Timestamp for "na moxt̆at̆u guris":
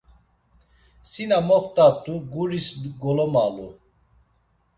1.29-2.67